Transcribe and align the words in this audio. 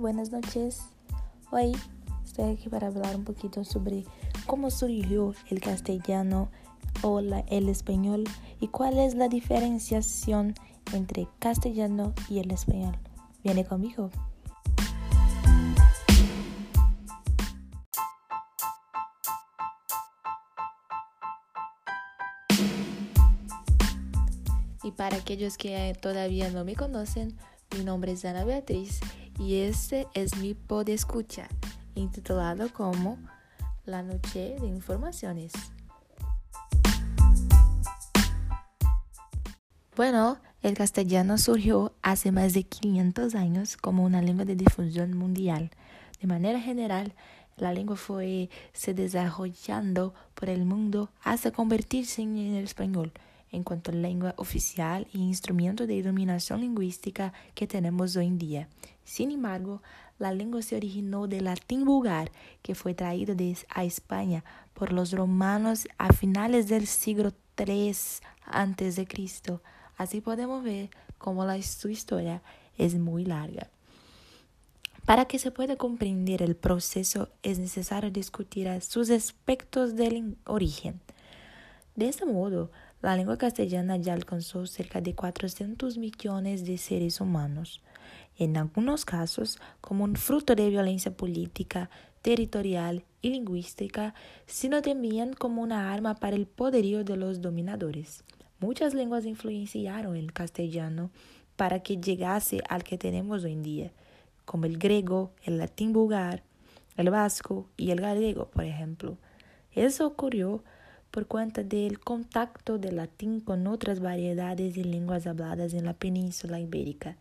buenas 0.00 0.32
noches. 0.32 0.80
Hoy 1.50 1.76
estoy 2.24 2.52
aquí 2.52 2.70
para 2.70 2.86
hablar 2.86 3.14
un 3.14 3.24
poquito 3.24 3.64
sobre 3.64 4.04
cómo 4.46 4.70
surgió 4.70 5.34
el 5.50 5.60
castellano 5.60 6.50
o 7.02 7.20
el 7.20 7.68
español 7.68 8.24
y 8.60 8.68
cuál 8.68 8.98
es 8.98 9.14
la 9.14 9.28
diferenciación 9.28 10.54
entre 10.94 11.28
castellano 11.38 12.14
y 12.30 12.38
el 12.38 12.50
español. 12.50 12.96
Viene 13.44 13.66
conmigo. 13.66 14.10
Y 24.82 24.92
para 24.92 25.18
aquellos 25.18 25.58
que 25.58 25.94
todavía 26.00 26.50
no 26.50 26.64
me 26.64 26.74
conocen, 26.74 27.36
mi 27.76 27.84
nombre 27.84 28.12
es 28.12 28.24
Ana 28.24 28.44
Beatriz 28.44 29.00
y 29.40 29.62
este 29.62 30.06
es 30.12 30.36
mi 30.36 30.52
pod 30.52 30.90
escucha, 30.90 31.48
intitulado 31.94 32.70
como 32.74 33.16
La 33.86 34.02
Noche 34.02 34.56
de 34.60 34.66
Informaciones. 34.66 35.52
Bueno, 39.96 40.38
el 40.60 40.74
castellano 40.74 41.38
surgió 41.38 41.94
hace 42.02 42.32
más 42.32 42.52
de 42.52 42.64
500 42.64 43.34
años 43.34 43.78
como 43.78 44.04
una 44.04 44.20
lengua 44.20 44.44
de 44.44 44.56
difusión 44.56 45.16
mundial. 45.16 45.70
De 46.20 46.26
manera 46.26 46.60
general, 46.60 47.14
la 47.56 47.72
lengua 47.72 47.96
fue 47.96 48.50
se 48.74 48.92
desarrollando 48.92 50.12
por 50.34 50.50
el 50.50 50.66
mundo 50.66 51.08
hasta 51.22 51.50
convertirse 51.50 52.20
en 52.20 52.36
el 52.36 52.64
español 52.64 53.10
en 53.52 53.64
cuanto 53.64 53.90
a 53.90 53.94
lengua 53.94 54.34
oficial 54.36 55.06
y 55.12 55.18
instrumento 55.18 55.86
de 55.86 56.02
dominación 56.02 56.60
lingüística 56.60 57.32
que 57.54 57.66
tenemos 57.66 58.16
hoy 58.16 58.26
en 58.26 58.38
día. 58.38 58.68
Sin 59.10 59.32
embargo, 59.32 59.82
la 60.20 60.32
lengua 60.32 60.62
se 60.62 60.76
originó 60.76 61.26
del 61.26 61.46
latín 61.46 61.84
vulgar, 61.84 62.30
que 62.62 62.76
fue 62.76 62.94
traído 62.94 63.34
a 63.68 63.82
España 63.82 64.44
por 64.72 64.92
los 64.92 65.10
romanos 65.10 65.88
a 65.98 66.12
finales 66.12 66.68
del 66.68 66.86
siglo 66.86 67.32
III 67.58 67.92
a.C. 68.44 69.08
Así 69.96 70.20
podemos 70.20 70.62
ver 70.62 70.90
cómo 71.18 71.44
la, 71.44 71.60
su 71.60 71.88
historia 71.88 72.40
es 72.78 72.94
muy 72.94 73.24
larga. 73.24 73.68
Para 75.06 75.24
que 75.24 75.40
se 75.40 75.50
pueda 75.50 75.74
comprender 75.74 76.40
el 76.40 76.54
proceso 76.54 77.30
es 77.42 77.58
necesario 77.58 78.12
discutir 78.12 78.68
sus 78.80 79.10
aspectos 79.10 79.96
del 79.96 80.36
origen. 80.44 81.00
De 81.96 82.08
este 82.08 82.26
modo, 82.26 82.70
la 83.02 83.16
lengua 83.16 83.38
castellana 83.38 83.96
ya 83.96 84.12
alcanzó 84.12 84.66
cerca 84.66 85.00
de 85.00 85.16
400 85.16 85.98
millones 85.98 86.64
de 86.64 86.78
seres 86.78 87.20
humanos, 87.20 87.82
en 88.40 88.56
algunos 88.56 89.04
casos 89.04 89.60
como 89.82 90.04
un 90.04 90.16
fruto 90.16 90.54
de 90.54 90.70
violencia 90.70 91.14
política, 91.14 91.90
territorial 92.22 93.04
y 93.20 93.30
lingüística, 93.30 94.14
sino 94.46 94.80
también 94.80 95.34
como 95.34 95.62
una 95.62 95.92
arma 95.92 96.14
para 96.14 96.36
el 96.36 96.46
poderío 96.46 97.04
de 97.04 97.16
los 97.16 97.42
dominadores. 97.42 98.24
Muchas 98.58 98.94
lenguas 98.94 99.26
influenciaron 99.26 100.16
el 100.16 100.32
castellano 100.32 101.10
para 101.56 101.80
que 101.80 101.98
llegase 101.98 102.62
al 102.68 102.82
que 102.82 102.96
tenemos 102.96 103.44
hoy 103.44 103.52
en 103.52 103.62
día, 103.62 103.92
como 104.46 104.64
el 104.64 104.78
griego, 104.78 105.32
el 105.44 105.58
latín 105.58 105.92
vulgar, 105.92 106.42
el 106.96 107.10
vasco 107.10 107.68
y 107.76 107.90
el 107.90 108.00
gallego, 108.00 108.46
por 108.46 108.64
ejemplo. 108.64 109.18
Eso 109.72 110.06
ocurrió 110.06 110.64
por 111.10 111.26
cuenta 111.26 111.62
del 111.62 112.00
contacto 112.00 112.78
del 112.78 112.96
latín 112.96 113.40
con 113.40 113.66
otras 113.66 114.00
variedades 114.00 114.74
de 114.74 114.84
lenguas 114.84 115.26
habladas 115.26 115.74
en 115.74 115.84
la 115.84 115.92
península 115.92 116.58
ibérica. 116.58 117.16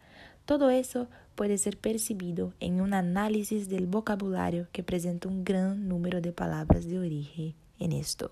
Todo 0.50 0.72
eso 0.72 1.06
puede 1.36 1.60
ser 1.60 1.78
percibido 1.78 2.56
en 2.60 2.82
un 2.82 2.96
análisis 2.96 3.70
del 3.70 3.86
vocabulario 3.86 4.68
que 4.72 4.82
presenta 4.82 5.28
un 5.28 5.44
gran 5.44 5.88
número 5.88 6.22
de 6.22 6.32
palabras 6.32 6.88
de 6.88 6.98
origen 6.98 7.54
en 7.78 7.92
esto. 7.92 8.32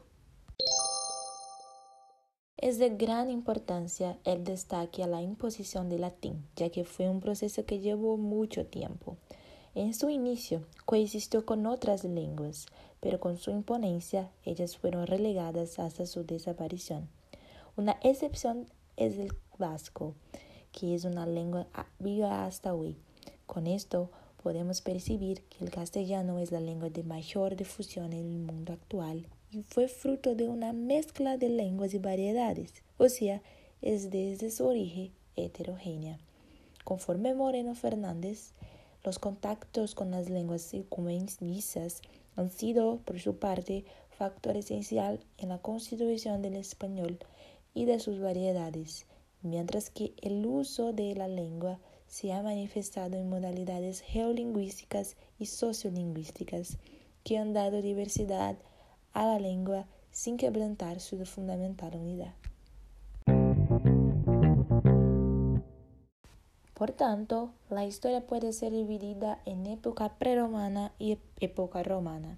Es 2.57 2.79
de 2.79 2.89
gran 2.89 3.29
importancia 3.29 4.17
el 4.23 4.43
destaque 4.43 5.03
a 5.03 5.07
la 5.07 5.21
imposición 5.21 5.89
del 5.89 6.01
latín, 6.01 6.43
ya 6.55 6.71
que 6.71 6.85
fue 6.85 7.07
un 7.07 7.19
proceso 7.19 7.67
que 7.67 7.81
llevó 7.81 8.17
mucho 8.17 8.65
tiempo. 8.65 9.17
En 9.75 9.93
su 9.93 10.09
inicio 10.09 10.63
coexistió 10.85 11.45
con 11.45 11.67
otras 11.67 12.03
lenguas, 12.03 12.65
pero 12.99 13.19
con 13.19 13.37
su 13.37 13.51
imponencia 13.51 14.31
ellas 14.43 14.75
fueron 14.75 15.05
relegadas 15.05 15.77
hasta 15.77 16.07
su 16.07 16.25
desaparición. 16.25 17.09
Una 17.75 17.99
excepción 18.01 18.65
es 18.95 19.19
el 19.19 19.33
vasco, 19.59 20.15
que 20.77 20.93
es 20.93 21.05
una 21.05 21.25
lengua 21.25 21.65
viva 21.97 22.45
hasta 22.45 22.75
hoy. 22.75 22.95
Con 23.47 23.65
esto 23.65 24.11
podemos 24.43 24.81
percibir 24.81 25.41
que 25.45 25.65
el 25.65 25.71
castellano 25.71 26.37
es 26.37 26.51
la 26.51 26.59
lengua 26.59 26.91
de 26.91 27.01
mayor 27.01 27.55
difusión 27.55 28.13
en 28.13 28.31
el 28.31 28.37
mundo 28.37 28.73
actual 28.73 29.25
y 29.51 29.63
fue 29.63 29.87
fruto 29.87 30.35
de 30.35 30.47
una 30.47 30.73
mezcla 30.73 31.37
de 31.37 31.49
lenguas 31.49 31.95
y 31.95 31.97
variedades, 31.97 32.83
o 32.99 33.09
sea, 33.09 33.41
es 33.81 34.11
desde 34.11 34.51
su 34.51 34.67
origen 34.67 35.11
heterogénea. 35.35 36.19
Conforme 36.83 37.33
Moreno 37.33 37.73
Fernández, 37.73 38.51
los 39.03 39.17
contactos 39.17 39.95
con 39.95 40.11
las 40.11 40.29
lenguas 40.29 40.61
circunvencisas 40.61 42.03
han 42.35 42.51
sido, 42.51 42.97
por 42.97 43.19
su 43.19 43.37
parte, 43.37 43.83
factor 44.11 44.55
esencial 44.55 45.21
en 45.39 45.49
la 45.49 45.57
constitución 45.57 46.43
del 46.43 46.55
español 46.55 47.17
y 47.73 47.85
de 47.85 47.99
sus 47.99 48.19
variedades, 48.19 49.07
mientras 49.41 49.89
que 49.89 50.13
el 50.21 50.45
uso 50.45 50.93
de 50.93 51.15
la 51.15 51.27
lengua 51.27 51.79
se 52.07 52.33
ha 52.33 52.41
manifestado 52.41 53.17
en 53.17 53.29
modalidades 53.29 54.01
geolingüísticas 54.01 55.15
y 55.39 55.45
sociolingüísticas 55.45 56.77
que 57.23 57.37
han 57.37 57.53
dado 57.53 57.81
diversidad 57.81 58.55
a 59.13 59.25
la 59.25 59.39
lengua 59.39 59.85
sin 60.11 60.37
quebrantar 60.37 60.99
su 60.99 61.23
fundamental 61.25 61.95
unidad. 61.95 62.33
Por 66.73 66.91
tanto, 66.91 67.51
la 67.69 67.85
historia 67.85 68.25
puede 68.27 68.53
ser 68.53 68.71
dividida 68.71 69.39
en 69.45 69.65
época 69.65 70.17
prerromana 70.19 70.91
y 70.99 71.17
época 71.39 71.81
romana. 71.81 72.37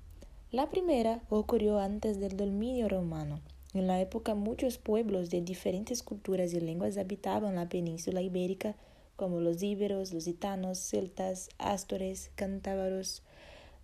La 0.52 0.70
primera 0.70 1.22
ocurrió 1.30 1.80
antes 1.80 2.20
del 2.20 2.38
dominio 2.38 2.88
romano. 2.88 3.42
En 3.74 3.86
la 3.86 4.02
época 4.02 4.34
muchos 4.34 4.80
pueblos 4.80 5.30
de 5.30 5.42
diferentes 5.42 6.02
culturas 6.02 6.54
y 6.54 6.60
lenguas 6.60 6.98
habitaban 6.98 7.56
la 7.56 7.70
península 7.70 8.22
ibérica, 8.22 8.76
como 9.16 9.42
los 9.42 9.62
íberos, 9.62 10.12
los 10.12 10.26
gitanos, 10.26 10.80
celtas, 10.80 11.50
astores, 11.60 12.32
cántabros, 12.34 13.22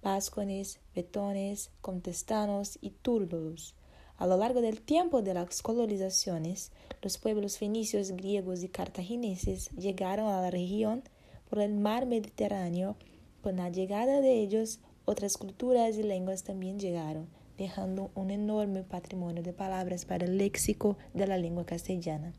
vascones, 0.02 0.80
betones, 0.96 1.70
contestanos 1.82 2.80
y 2.82 2.92
túrdolos. 2.92 3.76
A 4.18 4.26
lo 4.26 4.38
largo 4.38 4.62
del 4.62 4.82
tiempo 4.82 5.22
de 5.22 5.34
las 5.34 5.62
colonizaciones, 5.62 6.72
los 7.02 7.18
pueblos 7.20 7.58
fenicios, 7.58 8.12
griegos 8.12 8.64
y 8.64 8.70
cartagineses 8.70 9.70
llegaron 9.72 10.30
a 10.30 10.42
la 10.42 10.50
región 10.50 11.04
por 11.50 11.60
el 11.60 11.76
mar 11.76 12.08
Mediterráneo. 12.08 12.96
Con 13.44 13.58
la 13.58 13.70
llegada 13.70 14.22
de 14.22 14.40
ellos, 14.40 14.80
otras 15.04 15.38
culturas 15.38 15.98
y 15.98 16.04
lenguas 16.04 16.44
también 16.44 16.80
llegaron, 16.80 17.28
dejando 17.58 18.12
un 18.16 18.32
enorme 18.32 18.84
patrimonio 18.84 19.44
de 19.44 19.54
palabras 19.54 20.06
para 20.06 20.26
el 20.26 20.38
léxico 20.38 20.98
de 21.14 21.28
la 21.28 21.38
lengua 21.38 21.66
castellana. 21.66 22.34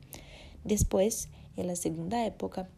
Después, 0.64 1.28
en 1.56 1.68
la 1.68 1.76
segunda 1.76 2.26
época, 2.26 2.68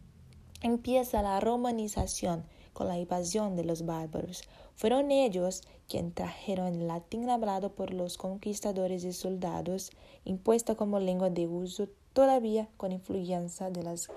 empieza 0.61 1.21
la 1.21 1.39
romanización 1.39 2.43
con 2.73 2.87
la 2.87 2.97
invasión 2.97 3.55
de 3.55 3.65
los 3.65 3.85
bárbaros. 3.85 4.43
Fueron 4.75 5.11
ellos 5.11 5.63
quienes 5.87 6.13
trajeron 6.13 6.67
el 6.67 6.87
latín 6.87 7.29
hablado 7.29 7.73
por 7.73 7.93
los 7.93 8.17
conquistadores 8.17 9.03
y 9.03 9.11
soldados, 9.11 9.91
impuesta 10.23 10.75
como 10.75 10.99
lengua 10.99 11.29
de 11.29 11.47
uso 11.47 11.89
todavía 12.13 12.69
con 12.77 12.91
influencia 12.91 13.69
de 13.69 13.83
las 13.83 14.09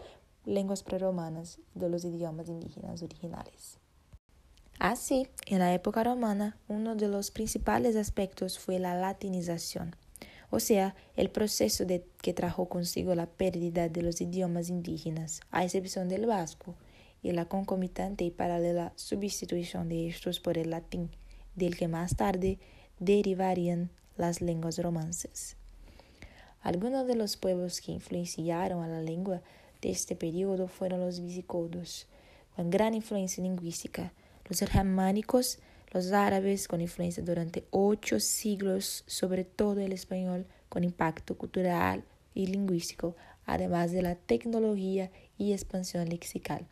lenguas 0.44 0.82
preromanas 0.82 1.58
de 1.74 1.88
los 1.88 2.04
idiomas 2.04 2.48
indígenas 2.48 3.02
originales. 3.02 3.81
Así, 4.82 5.28
en 5.46 5.60
la 5.60 5.72
época 5.72 6.02
romana, 6.02 6.56
uno 6.66 6.96
de 6.96 7.06
los 7.06 7.30
principales 7.30 7.94
aspectos 7.94 8.58
fue 8.58 8.80
la 8.80 8.96
latinización, 8.96 9.94
o 10.50 10.58
sea, 10.58 10.96
el 11.14 11.30
proceso 11.30 11.84
de, 11.84 12.04
que 12.20 12.34
trajo 12.34 12.68
consigo 12.68 13.14
la 13.14 13.26
pérdida 13.26 13.88
de 13.88 14.02
los 14.02 14.20
idiomas 14.20 14.70
indígenas, 14.70 15.40
a 15.52 15.62
excepción 15.62 16.08
del 16.08 16.26
vasco, 16.26 16.74
y 17.22 17.30
la 17.30 17.44
concomitante 17.44 18.24
y 18.24 18.32
paralela 18.32 18.92
sustitución 18.96 19.88
de 19.88 20.08
estos 20.08 20.40
por 20.40 20.58
el 20.58 20.70
latín, 20.70 21.10
del 21.54 21.76
que 21.76 21.86
más 21.86 22.16
tarde 22.16 22.58
derivarían 22.98 23.88
las 24.16 24.40
lenguas 24.40 24.78
romances. 24.78 25.56
Algunos 26.60 27.06
de 27.06 27.14
los 27.14 27.36
pueblos 27.36 27.80
que 27.80 27.92
influenciaron 27.92 28.82
a 28.82 28.88
la 28.88 29.00
lengua 29.00 29.42
de 29.80 29.90
este 29.90 30.16
periodo 30.16 30.66
fueron 30.66 30.98
los 30.98 31.20
visigodos, 31.20 32.08
con 32.56 32.68
gran 32.68 32.94
influencia 32.94 33.44
lingüística, 33.44 34.12
los 34.60 34.70
germánicos, 34.70 35.58
los 35.92 36.12
árabes, 36.12 36.68
con 36.68 36.80
influencia 36.80 37.22
durante 37.22 37.64
ocho 37.70 38.20
siglos 38.20 39.04
sobre 39.06 39.44
todo 39.44 39.80
el 39.80 39.92
español, 39.92 40.46
con 40.68 40.84
impacto 40.84 41.36
cultural 41.38 42.04
y 42.34 42.46
lingüístico, 42.46 43.16
además 43.46 43.92
de 43.92 44.02
la 44.02 44.14
tecnología 44.14 45.10
y 45.38 45.52
expansión 45.52 46.08
lexical. 46.08 46.66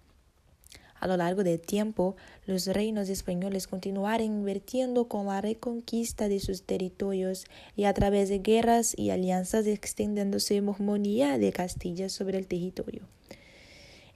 A 0.96 1.06
lo 1.06 1.16
largo 1.16 1.42
del 1.42 1.58
tiempo, 1.58 2.16
los 2.44 2.66
reinos 2.66 3.08
españoles 3.08 3.66
continuaron 3.66 4.26
invirtiendo 4.26 5.08
con 5.08 5.26
la 5.26 5.40
reconquista 5.40 6.28
de 6.28 6.40
sus 6.40 6.64
territorios 6.64 7.46
y 7.74 7.84
a 7.84 7.94
través 7.94 8.28
de 8.28 8.40
guerras 8.40 8.94
y 8.94 9.08
alianzas 9.08 9.66
extendiendo 9.66 10.38
su 10.38 10.52
hegemonía 10.52 11.38
de 11.38 11.52
Castilla 11.52 12.10
sobre 12.10 12.36
el 12.36 12.46
territorio. 12.46 13.04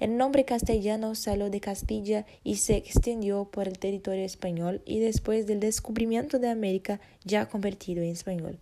El 0.05 0.19
nombre 0.19 0.45
castellano 0.45 1.15
salió 1.15 1.49
de 1.49 1.62
Castilla 1.62 2.27
y 2.43 2.56
se 2.56 2.77
extendió 2.77 3.47
por 3.47 3.69
el 3.69 3.79
territorio 3.79 4.23
español 4.23 4.83
y 4.85 4.99
después 4.99 5.47
del 5.47 5.61
descubrimiento 5.61 6.39
de 6.39 6.51
América 6.51 7.01
ya 7.25 7.49
convertido 7.49 8.03
en 8.03 8.11
español. 8.11 8.59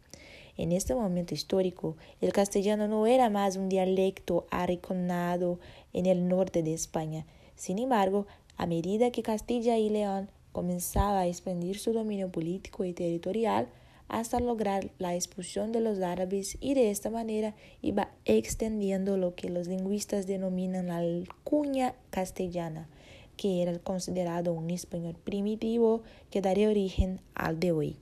En 0.56 0.70
este 0.70 0.94
momento 0.94 1.34
histórico, 1.34 1.96
el 2.20 2.32
castellano 2.32 2.86
no 2.86 3.08
era 3.08 3.28
más 3.28 3.56
un 3.56 3.68
dialecto 3.68 4.46
arrinconado 4.52 5.58
en 5.92 6.06
el 6.06 6.28
norte 6.28 6.62
de 6.62 6.74
España. 6.74 7.26
Sin 7.56 7.80
embargo, 7.80 8.28
a 8.56 8.66
medida 8.66 9.10
que 9.10 9.24
Castilla 9.24 9.76
y 9.78 9.90
León 9.90 10.28
comenzaba 10.52 11.22
a 11.22 11.26
expandir 11.26 11.80
su 11.80 11.92
dominio 11.92 12.30
político 12.30 12.84
y 12.84 12.92
territorial, 12.92 13.66
hasta 14.08 14.40
lograr 14.40 14.90
la 14.98 15.14
expulsión 15.14 15.72
de 15.72 15.80
los 15.80 16.00
árabes 16.00 16.58
y 16.60 16.74
de 16.74 16.90
esta 16.90 17.10
manera 17.10 17.54
iba 17.80 18.10
extendiendo 18.24 19.16
lo 19.16 19.34
que 19.34 19.48
los 19.48 19.66
lingüistas 19.66 20.26
denominan 20.26 20.88
la 20.88 21.02
cuña 21.44 21.94
castellana, 22.10 22.88
que 23.36 23.62
era 23.62 23.78
considerado 23.78 24.52
un 24.52 24.70
español 24.70 25.16
primitivo 25.22 26.02
que 26.30 26.42
daría 26.42 26.68
origen 26.68 27.20
al 27.34 27.58
de 27.58 27.72
hoy. 27.72 27.96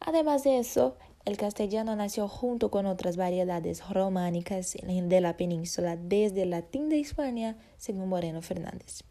Además 0.00 0.42
de 0.42 0.58
eso, 0.58 0.96
el 1.24 1.36
castellano 1.36 1.94
nació 1.94 2.26
junto 2.26 2.72
con 2.72 2.86
otras 2.86 3.16
variedades 3.16 3.88
románicas 3.88 4.76
de 4.82 5.20
la 5.20 5.36
península 5.36 5.96
desde 5.96 6.42
el 6.42 6.50
latín 6.50 6.88
de 6.88 6.98
España, 6.98 7.56
según 7.76 8.08
Moreno 8.08 8.42
Fernández. 8.42 9.04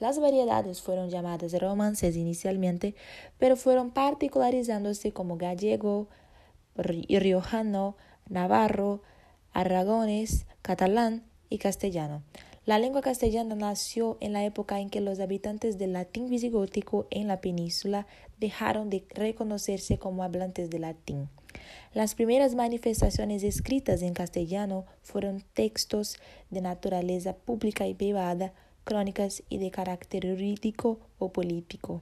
Las 0.00 0.20
variedades 0.20 0.80
fueron 0.80 1.10
llamadas 1.10 1.52
romances 1.60 2.16
inicialmente, 2.16 2.94
pero 3.38 3.56
fueron 3.56 3.90
particularizándose 3.90 5.12
como 5.12 5.36
gallego, 5.36 6.08
riojano, 6.76 7.96
navarro, 8.28 9.02
aragones, 9.52 10.46
catalán 10.62 11.24
y 11.48 11.58
castellano. 11.58 12.22
La 12.64 12.78
lengua 12.78 13.00
castellana 13.00 13.54
nació 13.54 14.18
en 14.20 14.34
la 14.34 14.44
época 14.44 14.78
en 14.78 14.90
que 14.90 15.00
los 15.00 15.20
habitantes 15.20 15.78
del 15.78 15.94
latín 15.94 16.28
visigótico 16.28 17.06
en 17.10 17.26
la 17.26 17.40
península 17.40 18.06
dejaron 18.38 18.90
de 18.90 19.06
reconocerse 19.08 19.98
como 19.98 20.22
hablantes 20.22 20.68
de 20.68 20.78
latín. 20.78 21.30
Las 21.94 22.14
primeras 22.14 22.54
manifestaciones 22.54 23.42
escritas 23.42 24.02
en 24.02 24.12
castellano 24.12 24.84
fueron 25.02 25.42
textos 25.54 26.18
de 26.50 26.60
naturaleza 26.60 27.34
pública 27.34 27.86
y 27.86 27.94
privada, 27.94 28.52
crónicas 28.88 29.42
y 29.50 29.58
de 29.58 29.70
carácter 29.70 30.26
jurídico 30.26 30.98
o 31.18 31.30
político. 31.30 32.00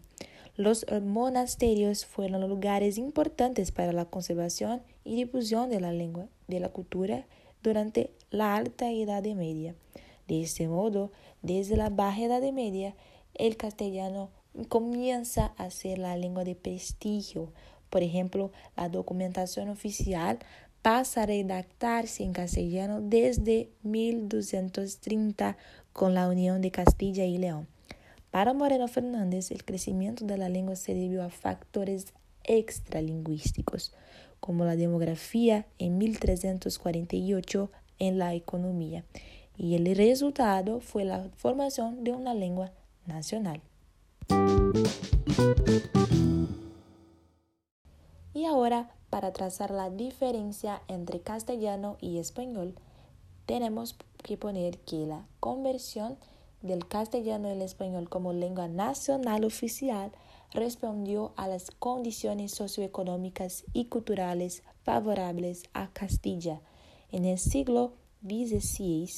Los 0.55 0.87
monasterios 1.03 2.07
fueron 2.07 2.49
lugares 2.49 2.97
importantes 2.97 3.73
para 3.73 3.93
la 3.93 4.05
conservación 4.05 4.83
y 5.03 5.17
difusión 5.17 5.69
de 5.69 5.81
la 5.81 5.91
lengua, 5.91 6.29
de 6.47 6.61
la 6.61 6.69
cultura 6.69 7.27
durante 7.61 8.13
la 8.31 8.55
Alta 8.55 8.89
Edad 8.93 9.25
Media. 9.25 9.75
De 10.29 10.43
este 10.43 10.69
modo, 10.69 11.11
desde 11.43 11.77
la 11.77 11.91
Baja 11.91 12.23
Edad 12.23 12.53
Media, 12.53 12.95
el 13.35 13.57
castellano 13.57 14.31
comienza 14.69 15.55
a 15.59 15.71
ser 15.71 15.99
la 15.99 16.17
lengua 16.17 16.45
de 16.45 16.55
prestigio. 16.55 17.53
Por 17.91 18.05
ejemplo, 18.05 18.53
la 18.77 18.89
documentación 18.89 19.71
oficial 19.71 20.39
pasa 20.83 21.25
a 21.25 21.27
redactarse 21.27 22.23
en 22.23 22.33
castellano 22.33 23.01
desde 23.01 23.71
1230 23.83 25.57
con 25.97 26.13
la 26.13 26.29
unión 26.29 26.61
de 26.61 26.71
Castilla 26.71 27.25
y 27.25 27.39
León. 27.39 27.67
Para 28.31 28.53
Moreno 28.53 28.87
Fernández, 28.87 29.51
el 29.51 29.65
crecimiento 29.65 30.27
de 30.27 30.37
la 30.37 30.51
lengua 30.51 30.77
se 30.77 30.95
debió 30.95 31.25
a 31.25 31.31
factores 31.31 32.13
extralingüísticos, 32.45 33.95
como 34.39 34.67
la 34.67 34.77
demografía 34.77 35.67
en 35.79 35.97
1348 35.97 37.71
en 37.99 38.19
la 38.19 38.35
economía, 38.35 39.07
y 39.57 39.75
el 39.75 39.97
resultado 39.97 40.81
fue 40.81 41.07
la 41.07 41.31
formación 41.37 42.05
de 42.05 42.13
una 42.13 42.35
lengua 42.35 42.73
nacional. 43.07 43.63
Y 48.35 48.45
ahora, 48.45 48.91
para 49.09 49.33
trazar 49.33 49.71
la 49.71 49.89
diferencia 49.89 50.83
entre 50.89 51.21
castellano 51.21 51.97
y 52.03 52.19
español, 52.19 52.75
tenemos 53.47 53.97
que 54.23 54.37
poner 54.37 54.79
que 54.79 55.07
la 55.07 55.27
conversión 55.41 56.19
del 56.63 56.87
castellano 56.87 57.49
al 57.49 57.63
español 57.63 58.09
como 58.09 58.33
lengua 58.33 58.69
nacional 58.69 59.45
oficial 59.45 60.13
respondió 60.53 61.33
a 61.37 61.49
las 61.49 61.71
condiciones 61.71 62.53
socioeconómicas 62.53 63.65
y 63.73 63.87
culturales 63.87 64.63
favorables 64.83 65.65
a 65.75 65.89
Castilla. 65.93 66.61
En 67.11 67.25
el 67.25 67.39
siglo 67.39 67.93
XVI 68.23 69.09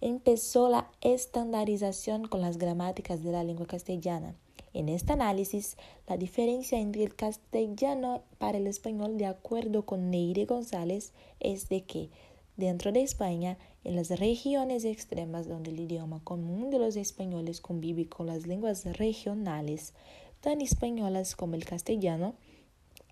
empezó 0.00 0.68
la 0.68 0.90
estandarización 1.00 2.26
con 2.26 2.40
las 2.40 2.58
gramáticas 2.58 3.22
de 3.22 3.32
la 3.32 3.44
lengua 3.44 3.66
castellana. 3.66 4.34
En 4.74 4.88
este 4.88 5.12
análisis, 5.12 5.76
la 6.08 6.16
diferencia 6.16 6.80
entre 6.80 7.04
el 7.04 7.14
castellano 7.14 8.22
para 8.38 8.58
el 8.58 8.66
español, 8.66 9.18
de 9.18 9.26
acuerdo 9.26 9.84
con 9.84 10.10
Neire 10.10 10.46
González, 10.46 11.12
es 11.40 11.68
de 11.68 11.82
que 11.82 12.08
Dentro 12.56 12.92
de 12.92 13.02
España, 13.02 13.56
en 13.82 13.96
las 13.96 14.10
regiones 14.10 14.84
extremas 14.84 15.48
donde 15.48 15.70
el 15.70 15.80
idioma 15.80 16.20
común 16.22 16.70
de 16.70 16.78
los 16.78 16.96
españoles 16.96 17.60
convive 17.62 18.08
con 18.08 18.26
las 18.26 18.46
lenguas 18.46 18.84
regionales, 18.84 19.94
tan 20.40 20.60
españolas 20.60 21.34
como 21.34 21.54
el 21.54 21.64
castellano, 21.64 22.34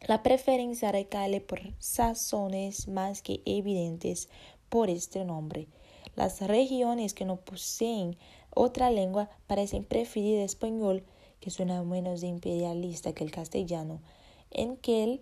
la 0.07 0.23
preferencia 0.23 0.93
recae 0.93 1.41
por 1.41 1.61
sazones 1.79 2.89
más 2.89 3.23
que 3.23 3.41
evidentes 3.47 4.29
por 4.69 4.91
este 4.91 5.25
nombre. 5.25 5.69
Las 6.17 6.41
regiones 6.41 7.15
que 7.15 7.25
no 7.25 7.37
poseen 7.37 8.17
otra 8.55 8.91
lengua 8.91 9.31
parecen 9.47 9.85
preferir 9.85 10.39
el 10.39 10.45
español, 10.45 11.03
que 11.41 11.51
suena 11.51 11.83
menos 11.83 12.23
imperialista 12.23 13.15
que 13.15 13.25
el 13.25 13.31
castellano, 13.31 14.01
en 14.51 14.77
que 14.77 15.05
él 15.05 15.21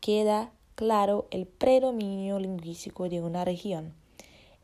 queda 0.00 0.52
claro 0.80 1.26
el 1.30 1.46
predominio 1.46 2.38
lingüístico 2.38 3.10
de 3.10 3.20
una 3.20 3.44
región. 3.44 3.92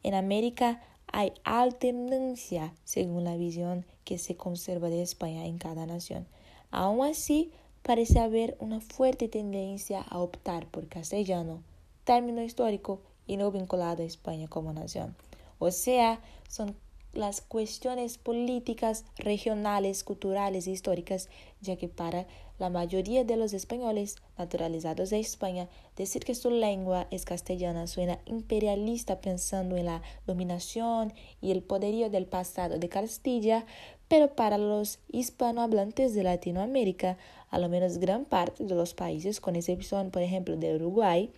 En 0.02 0.14
América 0.14 0.80
hay 1.12 1.34
alternancia 1.44 2.72
según 2.84 3.24
la 3.24 3.36
visión 3.36 3.84
que 4.04 4.16
se 4.16 4.34
conserva 4.34 4.88
de 4.88 5.02
España 5.02 5.44
en 5.44 5.58
cada 5.58 5.84
nación. 5.84 6.26
Aún 6.70 7.04
así, 7.04 7.52
parece 7.82 8.18
haber 8.18 8.56
una 8.60 8.80
fuerte 8.80 9.28
tendencia 9.28 10.00
a 10.00 10.18
optar 10.20 10.66
por 10.68 10.88
castellano, 10.88 11.62
término 12.04 12.42
histórico 12.42 13.02
y 13.26 13.36
no 13.36 13.50
vinculado 13.50 14.02
a 14.02 14.06
España 14.06 14.48
como 14.48 14.72
nación. 14.72 15.14
O 15.58 15.70
sea, 15.70 16.22
son 16.48 16.74
las 17.16 17.40
cuestiones 17.40 18.18
políticas, 18.18 19.04
regionales, 19.16 20.04
culturales 20.04 20.66
e 20.66 20.70
históricas, 20.70 21.28
ya 21.60 21.76
que 21.76 21.88
para 21.88 22.26
la 22.58 22.70
mayoría 22.70 23.24
de 23.24 23.36
los 23.36 23.52
españoles 23.52 24.16
naturalizados 24.38 25.10
de 25.10 25.20
España, 25.20 25.68
decir 25.96 26.24
que 26.24 26.34
su 26.34 26.50
lengua 26.50 27.06
es 27.10 27.24
castellana 27.24 27.86
suena 27.86 28.18
imperialista 28.24 29.20
pensando 29.20 29.76
en 29.76 29.86
la 29.86 30.02
dominación 30.26 31.12
y 31.40 31.50
el 31.50 31.62
poderío 31.62 32.08
del 32.08 32.26
pasado 32.26 32.78
de 32.78 32.88
Castilla, 32.88 33.66
pero 34.08 34.34
para 34.34 34.56
los 34.56 35.00
hispanohablantes 35.08 36.14
de 36.14 36.22
Latinoamérica, 36.22 37.18
a 37.50 37.58
lo 37.58 37.68
menos 37.68 37.98
gran 37.98 38.24
parte 38.24 38.64
de 38.64 38.74
los 38.74 38.94
países, 38.94 39.40
con 39.40 39.56
excepción, 39.56 40.10
por 40.10 40.22
ejemplo, 40.22 40.56
de 40.56 40.76
Uruguay, 40.76 41.30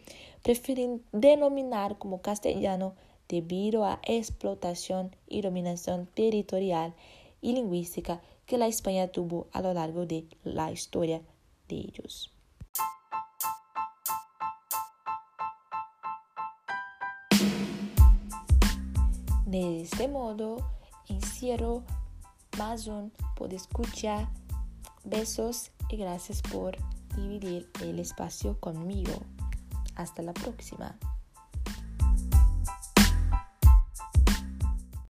prefieren 0.43 1.03
denominar 1.13 1.99
como 1.99 2.21
castellano 2.21 2.95
debido 3.29 3.85
a 3.85 4.01
explotación 4.05 5.15
y 5.27 5.43
dominación 5.43 6.07
territorial 6.07 6.95
y 7.41 7.53
lingüística 7.53 8.21
que 8.47 8.59
la 8.59 8.67
España 8.67 9.09
tuvo 9.09 9.47
a 9.53 9.61
lo 9.61 9.75
largo 9.75 10.07
de 10.07 10.27
la 10.43 10.73
historia 10.73 11.21
de 11.69 11.77
ellos. 11.77 12.33
De 19.47 19.81
este 19.81 20.09
modo, 20.09 20.59
encierro 21.09 21.83
más 22.59 22.87
un 22.87 23.13
por 23.35 23.55
escuchar. 23.55 24.29
Besos 25.05 25.71
y 25.89 25.97
gracias 25.97 26.43
por 26.43 26.77
dividir 27.17 27.71
el 27.81 27.99
espacio 27.99 28.61
conmigo. 28.61 29.13
Hasta 29.95 30.23
la 30.23 30.35
próxima. 30.35 30.99